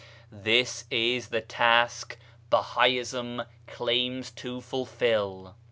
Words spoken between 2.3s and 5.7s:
Bahaism claims to fulfil.